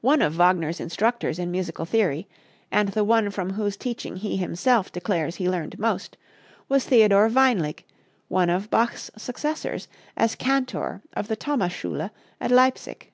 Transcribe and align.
One 0.00 0.22
of 0.22 0.32
Wagner's 0.34 0.80
instructors 0.80 1.38
in 1.38 1.52
musical 1.52 1.84
theory, 1.84 2.26
and 2.72 2.88
the 2.88 3.04
one 3.04 3.30
from 3.30 3.50
whose 3.52 3.76
teaching 3.76 4.16
he 4.16 4.36
himself 4.36 4.90
declares 4.90 5.36
he 5.36 5.48
learned 5.48 5.78
most, 5.78 6.16
was 6.68 6.84
Theodor 6.84 7.28
Weinlig, 7.28 7.84
one 8.26 8.50
of 8.50 8.70
Bach's 8.70 9.08
successors 9.16 9.86
as 10.16 10.34
Cantor 10.34 11.00
of 11.12 11.28
the 11.28 11.36
Thomasschule 11.36 12.10
at 12.40 12.50
Leipsic. 12.50 13.12